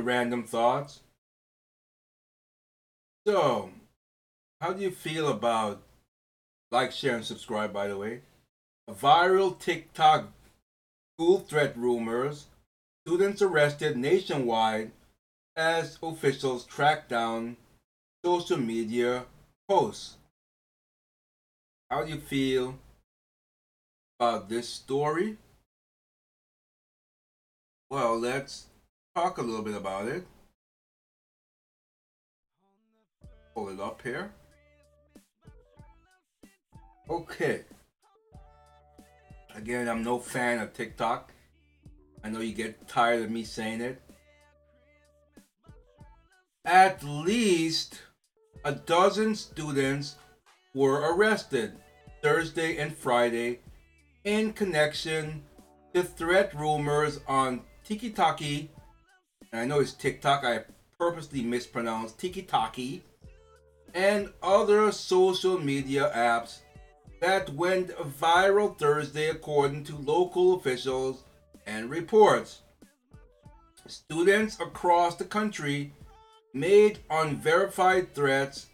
to 0.00 0.06
Random 0.06 0.44
Thoughts. 0.44 1.00
So, 3.26 3.70
how 4.60 4.72
do 4.72 4.82
you 4.82 4.90
feel 4.90 5.28
about 5.28 5.82
like, 6.70 6.92
share, 6.92 7.16
and 7.16 7.24
subscribe? 7.24 7.72
By 7.72 7.88
the 7.88 7.98
way, 7.98 8.20
viral 8.90 9.58
TikTok 9.58 10.28
school 11.14 11.40
threat 11.40 11.76
rumors, 11.76 12.46
students 13.06 13.42
arrested 13.42 13.96
nationwide 13.96 14.92
as 15.56 15.98
officials 16.02 16.64
track 16.64 17.08
down 17.08 17.56
social 18.24 18.56
media 18.56 19.24
posts. 19.68 20.16
How 21.90 22.04
do 22.04 22.10
you 22.10 22.20
feel 22.20 22.78
about 24.18 24.48
this 24.48 24.68
story? 24.68 25.36
Well, 27.90 28.18
let's 28.18 28.69
talk 29.14 29.38
a 29.38 29.42
little 29.42 29.62
bit 29.62 29.74
about 29.74 30.06
it. 30.06 30.26
Pull 33.54 33.70
it 33.70 33.80
up 33.80 34.00
here. 34.02 34.32
Okay. 37.08 37.62
Again, 39.54 39.88
I'm 39.88 40.04
no 40.04 40.18
fan 40.18 40.60
of 40.60 40.72
TikTok. 40.72 41.32
I 42.22 42.28
know 42.28 42.40
you 42.40 42.54
get 42.54 42.86
tired 42.86 43.24
of 43.24 43.30
me 43.30 43.42
saying 43.42 43.80
it. 43.80 44.00
At 46.64 47.02
least 47.02 48.02
a 48.64 48.72
dozen 48.72 49.34
students 49.34 50.16
were 50.74 51.14
arrested 51.14 51.72
Thursday 52.22 52.76
and 52.76 52.94
Friday 52.94 53.60
in 54.24 54.52
connection 54.52 55.42
to 55.94 56.04
threat 56.04 56.54
rumors 56.54 57.20
on 57.26 57.62
TikTok. 57.82 58.40
I 59.52 59.64
know 59.64 59.80
it's 59.80 59.94
TikTok, 59.94 60.44
I 60.44 60.60
purposely 60.96 61.42
mispronounced 61.42 62.20
Tiki 62.20 63.02
and 63.94 64.30
other 64.42 64.92
social 64.92 65.58
media 65.58 66.12
apps 66.14 66.58
that 67.20 67.52
went 67.54 67.90
viral 68.20 68.78
Thursday 68.78 69.28
according 69.28 69.82
to 69.84 69.96
local 69.96 70.54
officials 70.54 71.24
and 71.66 71.90
reports. 71.90 72.60
Students 73.88 74.60
across 74.60 75.16
the 75.16 75.24
country 75.24 75.92
made 76.54 77.00
unverified 77.10 78.14
threats 78.14 78.66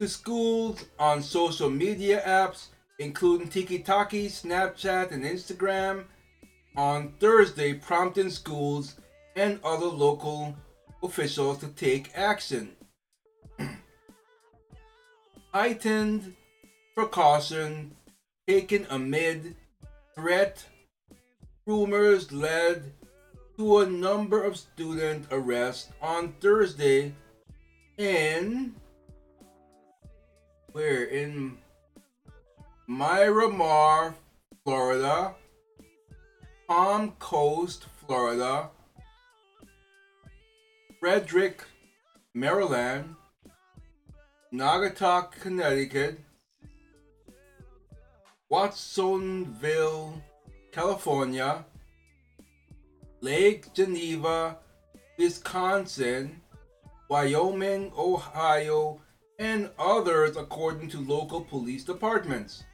to 0.00 0.08
schools 0.08 0.84
on 0.98 1.22
social 1.22 1.70
media 1.70 2.22
apps, 2.26 2.66
including 2.98 3.48
TikTok, 3.48 4.10
Snapchat, 4.10 5.12
and 5.12 5.22
Instagram, 5.22 6.06
on 6.76 7.12
Thursday, 7.20 7.74
prompting 7.74 8.30
schools 8.30 8.96
and 9.36 9.60
other 9.64 9.86
local 9.86 10.54
officials 11.02 11.58
to 11.58 11.68
take 11.68 12.10
action. 12.14 12.70
Heightened 15.52 16.34
precaution 16.94 17.96
taken 18.46 18.86
amid 18.90 19.56
threat. 20.14 20.64
Rumors 21.66 22.30
led 22.30 22.92
to 23.56 23.78
a 23.78 23.86
number 23.86 24.42
of 24.42 24.56
student 24.56 25.26
arrests 25.30 25.90
on 26.02 26.34
Thursday 26.40 27.14
in 27.96 28.74
where? 30.74 31.04
In 31.04 31.56
Miramar, 32.88 34.16
Florida, 34.64 35.36
Palm 36.66 37.12
Coast, 37.20 37.86
Florida, 38.04 38.70
Frederick, 41.04 41.62
Maryland, 42.32 43.14
Naugatuck, 44.50 45.32
Connecticut, 45.32 46.18
Watsonville, 48.48 50.22
California, 50.72 51.66
Lake 53.20 53.70
Geneva, 53.74 54.56
Wisconsin, 55.18 56.40
Wyoming, 57.10 57.92
Ohio, 57.98 58.98
and 59.38 59.68
others 59.78 60.38
according 60.38 60.88
to 60.88 61.00
local 61.00 61.42
police 61.42 61.84
departments. 61.84 62.64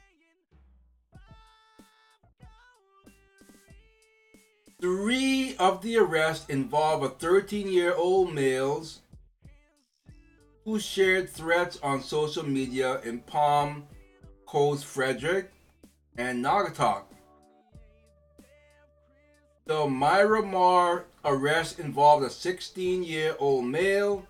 Three 4.81 5.55
of 5.57 5.83
the 5.83 5.97
arrests 5.97 6.49
involve 6.49 7.03
a 7.03 7.09
13 7.09 7.67
year 7.67 7.93
old 7.93 8.33
males 8.33 9.01
who 10.65 10.79
shared 10.79 11.29
threats 11.29 11.77
on 11.83 12.01
social 12.01 12.41
media 12.43 12.99
in 13.01 13.19
Palm 13.19 13.85
Coast, 14.47 14.85
Frederick, 14.85 15.51
and 16.17 16.43
Naugatuck. 16.43 17.03
The 19.67 19.87
Miramar 19.87 21.05
arrest 21.23 21.77
involved 21.77 22.25
a 22.25 22.31
16 22.31 23.03
year 23.03 23.35
old 23.37 23.65
male 23.65 24.25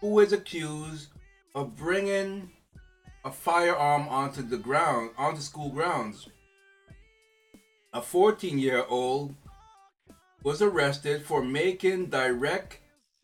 who 0.00 0.20
is 0.20 0.32
accused 0.32 1.08
of 1.54 1.76
bringing 1.76 2.50
a 3.26 3.30
firearm 3.30 4.08
onto 4.08 4.40
the 4.40 4.56
ground, 4.56 5.10
onto 5.18 5.42
school 5.42 5.68
grounds. 5.68 6.30
A 7.92 8.00
14 8.00 8.58
year 8.58 8.86
old 8.88 9.34
was 10.42 10.62
arrested 10.62 11.24
for 11.24 11.42
making 11.42 12.06
direct 12.06 12.78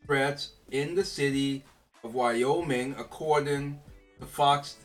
threats 0.04 0.52
in 0.70 0.94
the 0.94 1.04
city 1.04 1.64
of 2.04 2.14
Wyoming, 2.14 2.94
according 2.98 3.80
to 4.20 4.26
Fox 4.26 4.76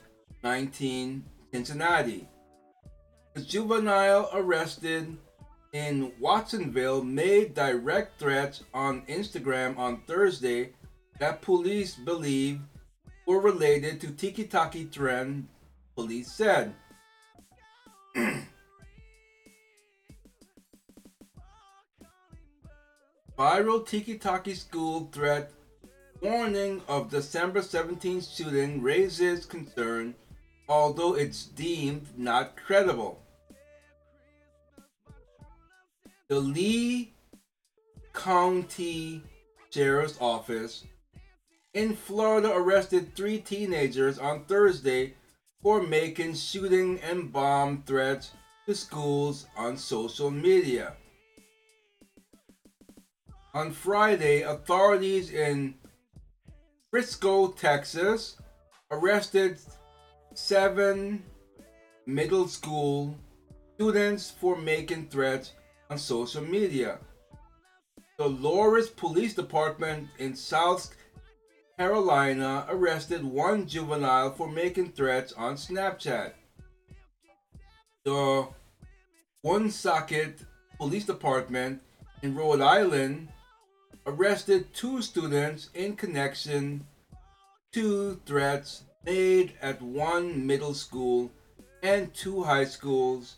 19 0.44 1.24
Cincinnati. 1.52 2.28
The 3.34 3.42
juvenile 3.42 4.30
arrested 4.34 5.18
in 5.74 6.12
Watsonville 6.20 7.04
made 7.04 7.56
direct 7.56 8.20
threats 8.20 8.64
on 8.74 9.06
Instagram 9.08 9.78
on 9.78 10.02
Thursday 10.08 10.74
that 11.20 11.42
police 11.42 11.96
believe 11.96 12.60
were 13.26 13.40
related 13.40 14.02
to 14.02 14.12
Tiki 14.12 14.44
Taki 14.46 14.86
trend, 14.86 15.48
police 15.96 16.32
said. 16.32 16.74
Viral 23.38 23.88
Tiki 23.88 24.20
Taki 24.20 24.54
school 24.54 25.10
threat 25.12 25.52
warning 26.22 26.82
of 26.88 27.10
December 27.10 27.64
17 27.64 28.22
shooting 28.22 28.80
raises 28.80 29.48
concern, 29.48 30.14
although 30.70 31.16
it's 31.16 31.46
deemed 31.46 32.08
not 32.16 32.56
credible. 32.56 33.24
The 36.30 36.40
Lee 36.40 37.16
County 38.14 39.24
Sheriff's 39.72 40.18
Office 40.22 40.86
in 41.74 41.96
Florida 41.96 42.52
arrested 42.54 43.16
three 43.16 43.40
teenagers 43.40 44.20
on 44.20 44.46
Thursday 44.46 45.16
for 45.64 45.82
making 45.82 46.36
shooting 46.36 47.00
and 47.00 47.34
bomb 47.34 47.82
threats 47.88 48.32
to 48.68 48.76
schools 48.76 49.48
on 49.58 49.76
social 49.76 50.30
media. 50.30 50.94
On 53.56 53.70
Friday, 53.70 54.42
authorities 54.42 55.30
in 55.30 55.76
Frisco, 56.90 57.50
Texas, 57.50 58.38
arrested 58.90 59.60
seven 60.34 61.24
middle 62.08 62.48
school 62.48 63.16
students 63.76 64.32
for 64.32 64.56
making 64.56 65.08
threats 65.10 65.52
on 65.92 66.00
social 66.00 66.42
media. 66.42 66.98
The 68.18 68.28
Loris 68.28 68.90
Police 68.90 69.36
Department 69.36 70.08
in 70.18 70.36
South 70.36 70.92
Carolina 71.78 72.66
arrested 72.70 73.24
one 73.24 73.68
juvenile 73.68 74.32
for 74.32 74.50
making 74.50 74.94
threats 74.94 75.32
on 75.34 75.58
Snapchat. 75.58 76.32
The 78.04 78.48
Woonsocket 79.44 80.40
Police 80.80 81.06
Department 81.06 81.84
in 82.24 82.34
Rhode 82.34 82.62
Island 82.62 83.30
arrested 84.06 84.74
two 84.74 85.02
students 85.02 85.70
in 85.74 85.96
connection 85.96 86.86
to 87.72 88.20
threats 88.26 88.84
made 89.06 89.54
at 89.62 89.82
one 89.82 90.46
middle 90.46 90.74
school 90.74 91.32
and 91.82 92.14
two 92.14 92.44
high 92.44 92.66
schools, 92.66 93.38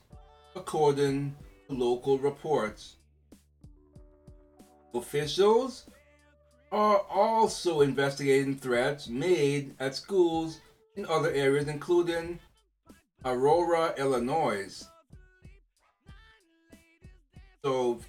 according 0.55 1.35
to 1.67 1.75
local 1.75 2.17
reports. 2.19 2.95
Officials 4.93 5.85
are 6.71 6.99
also 7.09 7.81
investigating 7.81 8.55
threats 8.55 9.07
made 9.07 9.75
at 9.79 9.95
schools 9.95 10.59
in 10.95 11.05
other 11.05 11.31
areas, 11.31 11.67
including 11.67 12.39
Aurora, 13.23 13.93
Illinois. 13.97 14.83
So, 17.63 17.99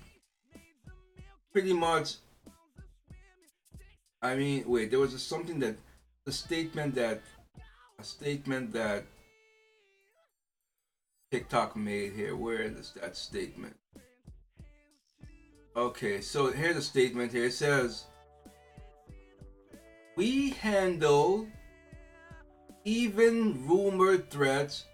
pretty 1.53 1.73
much 1.73 2.17
I 4.27 4.35
mean, 4.35 4.65
wait, 4.67 4.91
there 4.91 4.99
was 4.99 5.15
a, 5.15 5.19
something 5.19 5.61
that 5.61 5.77
a 6.27 6.33
statement 6.33 6.97
that 6.97 7.23
a 7.99 8.05
statement 8.05 8.73
that 8.73 9.05
TikTok 11.31 11.77
made 11.77 12.13
here. 12.13 12.35
Where 12.35 12.63
is 12.63 12.93
that 13.01 13.17
statement? 13.17 13.77
Okay, 15.77 16.21
so 16.21 16.51
here's 16.51 16.77
a 16.77 16.83
statement 16.83 17.33
here. 17.33 17.45
It 17.45 17.53
says, 17.53 18.07
"We 20.17 20.51
handle 20.51 21.47
even 22.85 23.67
rumored 23.67 24.29
threats 24.31 24.87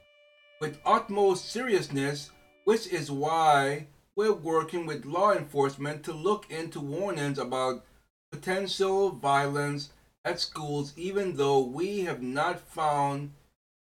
with 0.61 0.79
utmost 0.84 1.50
seriousness, 1.50 2.31
which 2.64 2.87
is 2.87 3.11
why 3.11 3.87
we're 4.14 4.32
working 4.32 4.84
with 4.84 5.06
law 5.06 5.32
enforcement 5.32 6.05
to 6.05 6.12
look 6.12 6.50
into 6.50 6.81
warnings 6.81 7.38
about 7.38 7.84
potential 8.32 9.11
violence 9.11 9.90
at 10.25 10.40
schools, 10.40 10.93
even 10.96 11.37
though 11.37 11.61
we 11.61 12.00
have 12.00 12.23
not 12.23 12.58
found 12.58 13.32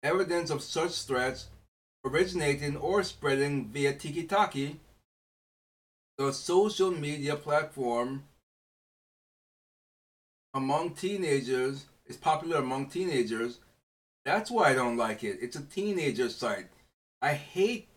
evidence 0.04 0.50
of 0.52 0.62
such 0.62 1.04
threats 1.04 1.48
originating 2.06 2.76
or 2.78 3.02
spreading 3.04 3.66
via 3.70 3.94
Tiki 3.94 4.28
the 6.18 6.32
social 6.32 6.92
media 6.92 7.36
platform 7.36 8.24
among 10.54 10.92
teenagers 10.92 11.86
is 12.06 12.18
popular 12.18 12.58
among 12.58 12.88
teenagers. 12.88 13.60
That's 14.26 14.52
why 14.52 14.70
I 14.70 14.74
don't 14.74 14.98
like 14.98 15.24
it. 15.24 15.40
It's 15.42 15.56
a 15.56 15.64
teenager 15.64 16.30
site. 16.30 16.68
I 17.22 17.34
hate 17.34 17.88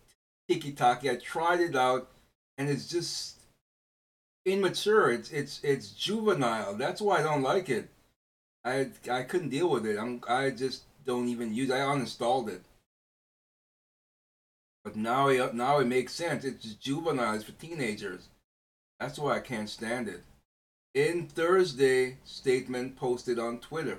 Tiki 0.48 0.74
I 0.80 1.16
tried 1.16 1.60
it 1.60 1.76
out, 1.76 2.10
and 2.56 2.68
it's 2.68 2.88
just 2.88 3.36
immature. 4.44 5.10
It's 5.10 5.30
it's 5.30 5.60
it's 5.62 5.90
juvenile. 5.90 6.74
That's 6.74 7.00
why 7.00 7.20
I 7.20 7.22
don't 7.22 7.42
like 7.42 7.68
it. 7.68 7.88
I 8.64 8.90
I 9.10 9.22
couldn't 9.22 9.50
deal 9.50 9.68
with 9.70 9.86
it. 9.86 9.98
I'm 9.98 10.22
I 10.28 10.50
just 10.50 10.84
don't 11.04 11.28
even 11.28 11.54
use. 11.54 11.70
I 11.70 11.80
uninstalled 11.80 12.48
it. 12.48 12.62
But 14.84 14.96
now 14.96 15.28
it 15.28 15.54
now 15.54 15.78
it 15.78 15.86
makes 15.86 16.12
sense. 16.12 16.44
It's 16.44 16.74
juvenile. 16.74 17.34
It's 17.34 17.44
for 17.44 17.52
teenagers. 17.52 18.28
That's 19.00 19.18
why 19.18 19.36
I 19.36 19.40
can't 19.40 19.70
stand 19.70 20.08
it. 20.08 20.22
In 20.94 21.26
Thursday 21.26 22.18
statement 22.24 22.96
posted 22.96 23.38
on 23.38 23.58
Twitter. 23.58 23.98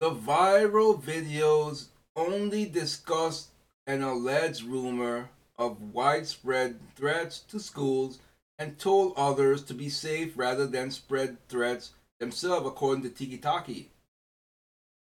The 0.00 0.10
viral 0.10 1.00
videos 1.00 1.88
only 2.16 2.64
discuss 2.64 3.48
an 3.86 4.02
alleged 4.02 4.62
rumor 4.62 5.28
of 5.58 5.92
widespread 5.92 6.78
threats 6.96 7.40
to 7.40 7.60
schools 7.60 8.18
and 8.58 8.78
told 8.78 9.14
others 9.16 9.62
to 9.64 9.74
be 9.74 9.88
safe 9.88 10.32
rather 10.36 10.66
than 10.66 10.90
spread 10.90 11.36
threats 11.48 11.92
themselves, 12.20 12.66
according 12.66 13.02
to 13.02 13.10
Tiki 13.10 13.38
Taki. 13.38 13.90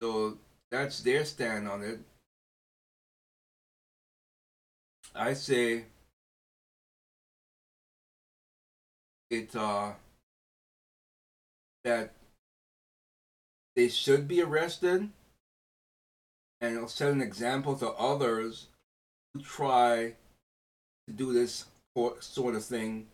So 0.02 0.38
that's 0.70 1.00
their 1.00 1.25
stand 1.25 1.69
on 1.69 1.82
it. 1.82 2.00
I 5.14 5.32
say 5.34 5.87
it 9.31 9.54
uh 9.56 9.92
that 11.84 12.12
they 13.75 13.88
should 13.88 14.28
be 14.28 14.42
arrested 14.42 15.08
and 16.60 16.76
it'll 16.76 16.88
set 16.88 17.10
an 17.10 17.22
example 17.22 17.75
to 17.76 17.90
others 17.92 18.66
who 19.32 19.40
try 19.40 20.14
to 21.06 21.12
do 21.14 21.32
this 21.32 21.66
sort 22.20 22.54
of 22.54 22.64
thing 22.64 23.08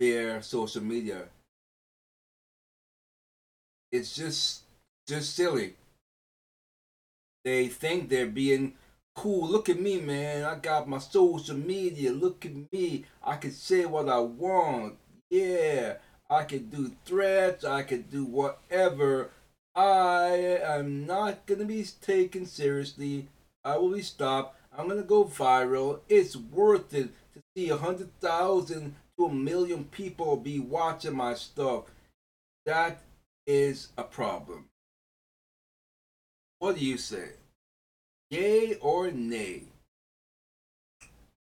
via 0.00 0.42
social 0.42 0.82
media. 0.82 1.24
It's 3.92 4.14
just 4.14 4.62
just 5.06 5.34
silly. 5.34 5.74
They 7.44 7.68
think 7.68 8.08
they're 8.08 8.26
being 8.26 8.74
cool. 9.14 9.46
Look 9.46 9.68
at 9.68 9.80
me, 9.80 10.00
man. 10.00 10.44
I 10.44 10.56
got 10.56 10.88
my 10.88 10.98
social 10.98 11.56
media. 11.56 12.10
Look 12.10 12.46
at 12.46 12.52
me. 12.72 13.04
I 13.22 13.36
can 13.36 13.52
say 13.52 13.84
what 13.84 14.08
I 14.08 14.18
want. 14.18 14.94
Yeah. 15.30 15.94
I 16.30 16.44
can 16.44 16.70
do 16.70 16.92
threats. 17.04 17.64
I 17.64 17.82
can 17.82 18.02
do 18.02 18.24
whatever. 18.24 19.30
I 19.76 20.58
am 20.62 21.06
not 21.06 21.46
going 21.46 21.60
to 21.60 21.66
be 21.66 21.84
taken 22.00 22.46
seriously. 22.46 23.28
I 23.64 23.76
will 23.76 23.92
be 23.92 24.02
stopped. 24.02 24.56
I'm 24.76 24.88
going 24.88 25.00
to 25.00 25.06
go 25.06 25.24
viral. 25.24 26.00
It's 26.08 26.36
worth 26.36 26.94
it 26.94 27.10
to 27.34 27.40
see 27.56 27.68
a 27.68 27.76
100,000 27.76 28.94
to 29.18 29.26
a 29.26 29.32
million 29.32 29.84
people 29.84 30.36
be 30.36 30.58
watching 30.58 31.16
my 31.16 31.34
stuff. 31.34 31.84
That 32.66 33.00
is 33.46 33.88
a 33.96 34.02
problem. 34.02 34.66
What 36.58 36.76
do 36.76 36.84
you 36.84 36.96
say? 36.96 37.30
Yay 38.30 38.74
or 38.76 39.10
nay? 39.10 39.64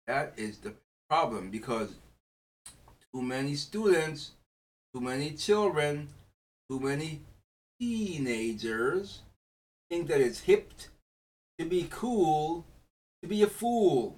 That 0.07 0.33
is 0.37 0.59
the 0.59 0.75
problem 1.11 1.51
because 1.51 1.95
too 3.13 3.23
many 3.23 3.55
students, 3.57 4.33
too 4.95 5.01
many 5.01 5.33
children, 5.33 6.09
too 6.71 6.81
many 6.81 7.21
teenagers 7.81 9.21
think 9.91 10.09
that 10.09 10.21
it's 10.21 10.41
hip 10.41 10.73
to 11.59 11.65
be 11.65 11.89
cool 11.91 12.65
to 13.23 13.29
be 13.29 13.43
a 13.43 13.47
fool. 13.47 14.17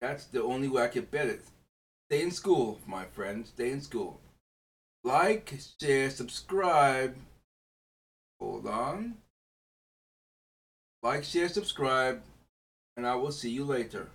That's 0.00 0.24
the 0.26 0.42
only 0.42 0.68
way 0.68 0.82
I 0.82 0.88
can 0.88 1.04
bet 1.04 1.28
it. 1.28 1.42
Stay 2.10 2.22
in 2.22 2.30
school, 2.30 2.78
my 2.86 3.04
friends. 3.04 3.48
Stay 3.48 3.70
in 3.70 3.80
school. 3.80 4.20
Like, 5.02 5.54
share, 5.80 6.10
subscribe. 6.10 7.16
Hold 8.38 8.66
on. 8.66 9.14
Like, 11.02 11.24
share, 11.24 11.48
subscribe, 11.48 12.22
and 12.96 13.06
I 13.06 13.14
will 13.14 13.32
see 13.32 13.50
you 13.50 13.64
later. 13.64 14.08